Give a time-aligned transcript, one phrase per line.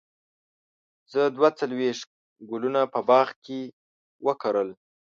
[1.11, 2.09] زه دوه څلوېښت
[2.49, 3.59] ګلونه په باغ کې
[4.25, 4.69] وکرل.